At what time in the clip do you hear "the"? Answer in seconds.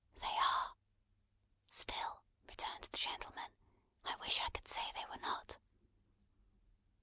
2.85-2.97